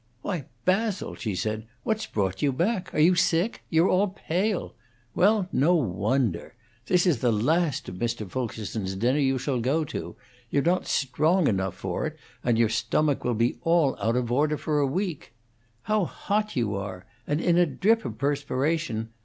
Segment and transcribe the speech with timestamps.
[0.23, 2.91] "Why, Basil," she said, "what's brought you back?
[2.91, 3.61] Are you sick?
[3.69, 4.73] You're all pale.
[5.13, 6.55] Well, no wonder!
[6.87, 8.27] This is the last of Mr.
[8.27, 10.15] Fulkerson's dinners you shall go to.
[10.49, 14.57] You're not strong enough for it, and your stomach will be all out of order
[14.57, 15.33] for a week.
[15.83, 17.05] How hot you are!
[17.27, 19.09] and in a drip of perspiration!